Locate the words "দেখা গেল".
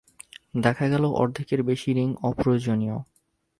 0.55-1.03